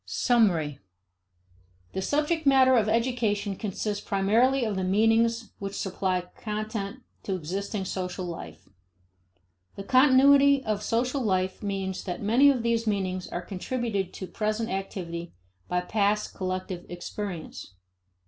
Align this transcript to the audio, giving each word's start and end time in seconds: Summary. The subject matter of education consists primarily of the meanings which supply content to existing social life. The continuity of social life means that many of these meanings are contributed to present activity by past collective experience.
Summary. 0.07 0.79
The 1.93 2.01
subject 2.01 2.47
matter 2.47 2.75
of 2.75 2.89
education 2.89 3.55
consists 3.55 4.03
primarily 4.03 4.65
of 4.65 4.75
the 4.75 4.83
meanings 4.83 5.51
which 5.59 5.75
supply 5.75 6.21
content 6.37 7.03
to 7.21 7.35
existing 7.35 7.85
social 7.85 8.25
life. 8.25 8.67
The 9.75 9.83
continuity 9.83 10.63
of 10.65 10.81
social 10.81 11.21
life 11.21 11.61
means 11.61 12.03
that 12.05 12.19
many 12.19 12.49
of 12.49 12.63
these 12.63 12.87
meanings 12.87 13.27
are 13.27 13.43
contributed 13.45 14.11
to 14.15 14.25
present 14.25 14.69
activity 14.71 15.35
by 15.67 15.81
past 15.81 16.33
collective 16.33 16.87
experience. 16.89 17.75